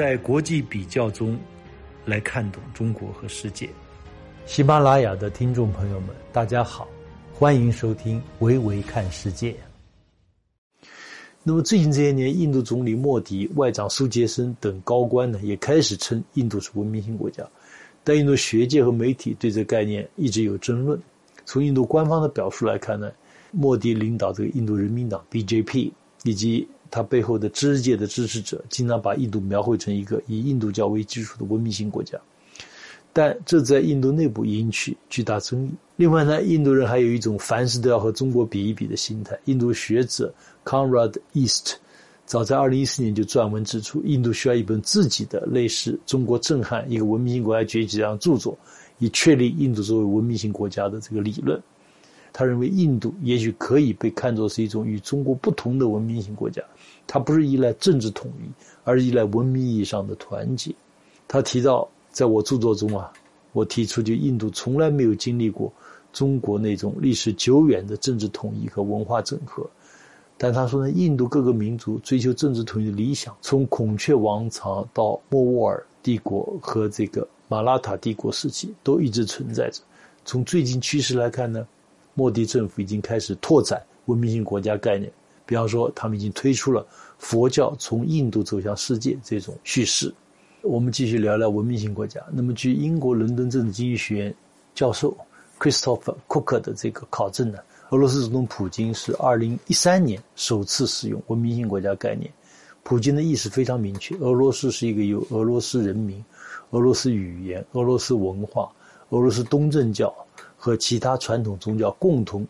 [0.00, 1.38] 在国际比较中
[2.06, 3.68] 来看懂中国和世界。
[4.46, 6.88] 喜马拉雅的听众朋友们，大家好，
[7.34, 9.52] 欢迎收听《维维看世界》。
[11.42, 17.46] 那么最近这些年，印度总理莫迪、外长苏杰生等高官呢，也开始称印度是文明型国家。
[18.02, 20.98] 但印度学界和媒体对这个概念一直有争论。
[21.44, 23.12] 从印度官方的表述来看呢，
[23.50, 25.92] 莫迪领导这个印度人民党 （BJP）
[26.24, 32.18] 以及他背后的知识界的支持者，经常把印度描绘成一个以印度教为基础的文明型国家。
[33.12, 35.70] 但这在印度内部引起巨大争议。
[35.96, 39.38] 另外呢，印度人还有一种凡事都要和中国比一比的心态。
[39.46, 40.32] 印度学者
[40.64, 41.74] Conrad East。
[42.24, 48.56] 早在二零一四年就撰文指出，印度需要一本自己的类似《中国震撼一个文明型国家崛起》这样著作，
[49.00, 51.60] 以确立印度作为文明型国家的这个理论。
[52.32, 56.62] 他认为，印度也许可以被看作是一种与中国不同的文明型国家，
[57.06, 58.48] 它不是依赖政治统一，
[58.84, 60.74] 而是依赖文明意义上的团结。
[61.26, 63.12] 他提到，在我著作中啊，
[63.52, 65.72] 我提出就印度从来没有经历过
[66.12, 69.68] 中国那种历史久远的政治统一和文化整合。
[70.36, 79.82] 但他说呢，印度各个民族追求政治统一的理想，从孔雀王朝到莫卧儿帝国和这个马拉塔帝国时期，都一直存在着。
[80.24, 81.66] 从最近趋势来看呢，
[82.14, 85.10] 莫迪政府已经开始拓展文明型国家概念，
[85.46, 86.86] 比方说，他们已经推出了
[87.18, 90.12] 佛教从印度走向世界这种叙事。
[90.62, 92.20] 我们继续聊聊文明型国家。
[92.30, 94.34] 那么，据英国伦敦政治经济学院
[94.74, 95.16] 教授
[95.58, 97.58] Christopher Cook 的这个考证呢？
[97.90, 102.30] 俄罗斯总统普京是二零一三年首次使用文明型国家概念。
[102.82, 106.24] 普京的意思非常明确：俄罗斯是一个由俄罗斯人民、
[106.70, 108.70] 俄罗斯语言、俄罗斯文化、
[109.08, 110.14] 俄罗斯东正教
[110.62, 112.46] 和其他传统宗教共同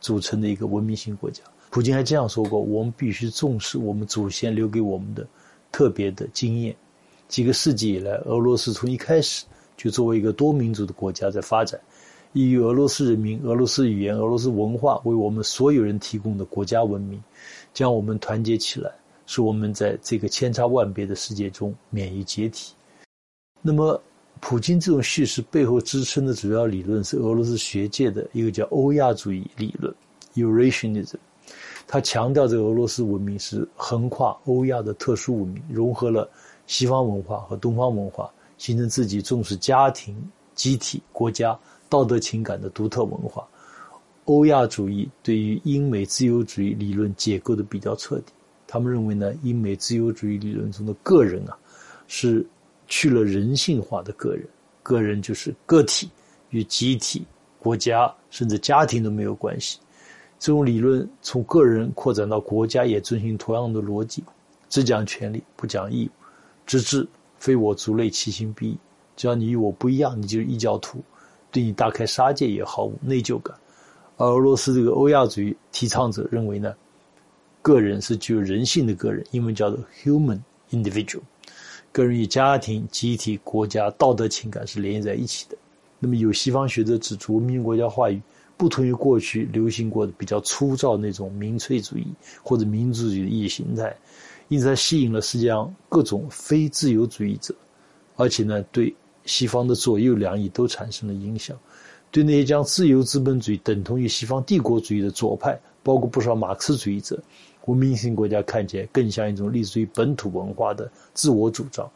[0.00, 1.44] 组成的一个文明型国家。
[1.70, 5.24] 普京还这样说过：“我们必须重视我们祖先留给我们的
[5.70, 6.74] 特别的经验。
[7.28, 9.44] 几个世纪以来，俄罗斯从一开始
[9.76, 11.80] 就作为一个多民族的国家在发展。”
[12.32, 17.22] 以俄罗斯人民、俄罗斯语言、俄罗斯文化为我们所有人提供的国家文明，
[17.72, 18.92] 将我们团结起来，
[19.24, 22.74] 使我们在这个千差万别的世界中免于解体。
[23.62, 23.98] 那么，
[24.40, 29.92] 普京这种叙事背后支撑的主要理论是俄罗斯学界的一个叫欧亚主义理论
[30.34, 31.16] （Eurasianism）。
[31.86, 36.28] 他强调，这个俄罗斯文明是横跨欧亚的特殊文明，融合了
[36.66, 40.16] 西方文化和东方文化，形成自己重视家庭、
[40.54, 41.58] 集体、国家。
[41.88, 43.46] 道德情感的独特文化，
[44.24, 48.32] 欧亚主义对于英美自由主义理论解构的比较彻底。
[48.66, 51.56] 他们认为呢，英美自由主义理论中的个人啊，
[52.08, 52.44] 是
[52.86, 54.46] 去了人性化的个人，
[54.82, 56.08] 个人就是个体，
[56.50, 57.24] 与集体、
[57.58, 59.78] 国家甚至家庭都没有关系。
[60.38, 64.22] 这种理论从个人扩展到国家，也遵循同样的逻辑，
[64.68, 66.10] 只讲权利，不讲义务，
[66.66, 67.06] 直至
[67.38, 68.78] 非我族类，其心必异。
[69.16, 71.02] 只要你与我不一样，你就是异教徒。
[71.52, 73.56] 对你大开杀戒也毫无内疚感，
[74.18, 76.74] 而俄罗斯这个欧亚主义提倡者认为呢，
[77.62, 80.38] 个人是具有人性的个人，英文叫做 human
[80.70, 81.22] individual，
[81.96, 85.56] 个人与家庭、集体、国家道德情感是联系在一起的。
[85.98, 88.20] 那么有西方学者指出，文明国家话语
[88.54, 92.06] 不同于过去流行过的比较粗糙那种民粹主义
[92.42, 93.96] 或者民族主义的意识形态，
[94.48, 97.54] 因此它吸引了世界上各种非自由主义者，
[98.16, 98.94] 而且呢对。
[99.28, 101.58] 西方的左右两翼都产生了影响，
[102.12, 107.20] 对那些将自由资本主义等同于西方帝国主义的左派，包括不少马克思主义者，
[107.66, 111.86] 文明型国家看起来更像一种立足于本土文化的自我主张；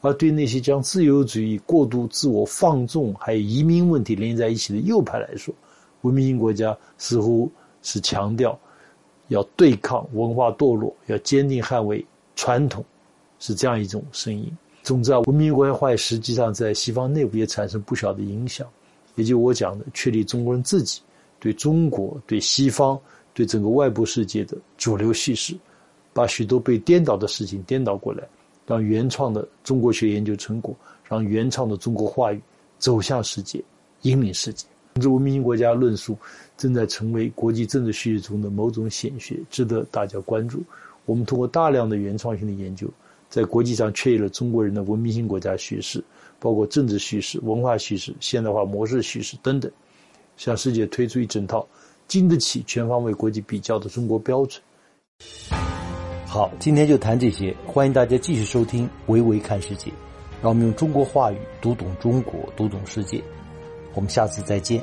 [0.00, 5.54] 而对那些将自由主义过度自我放纵，还有移民问题连在一起的右派来说，
[6.02, 7.50] 文明型国家似乎
[7.82, 8.58] 是强调
[9.28, 12.04] 要对抗文化堕落，要坚定捍卫
[12.36, 12.84] 传统，
[13.38, 14.50] 是这样一种声音。
[14.82, 18.66] 总之啊，文明国家化实际上在西方内部也产生不小的影响，
[19.14, 21.00] 也就我讲的，确立中国人自己
[21.38, 22.98] 对中国、对西方、
[23.34, 25.54] 对整个外部世界的主流叙事，
[26.12, 28.22] 把许多被颠倒的事情颠倒过来，
[28.66, 30.74] 让原创的中国学研究成果，
[31.04, 32.40] 让原创的中国话语
[32.78, 33.62] 走向世界，
[34.02, 34.66] 引领世界。
[35.00, 36.16] 这文明型国家论述
[36.56, 40.62] 正在成为国际政治叙事中的某种显学，值得大家关注。
[41.06, 42.88] 我们通过大量的原创性的研究。
[43.30, 46.04] 在国际上确立了中国人的文明型国家叙事，
[46.38, 49.72] 包括政治叙事、文化叙事、现代化模式叙事等等，
[50.36, 51.66] 向世界推出一整套
[52.12, 54.62] 经得起全方位国际比较的中国标准。
[56.26, 59.90] 好，今天就谈这些，欢迎大家继续收听《维维看世界》，
[60.42, 63.24] 让我们用中国话语读懂中国，读懂世界。
[63.94, 64.78] 我们下次再见。